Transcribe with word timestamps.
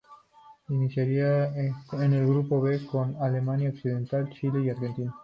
Iniciaría 0.71 1.53
en 1.55 2.13
el 2.13 2.25
grupo 2.25 2.59
B 2.59 2.87
con 2.87 3.15
Alemania 3.17 3.69
Occidental, 3.69 4.27
Chile 4.31 4.61
y 4.63 4.69
Argelia. 4.71 5.13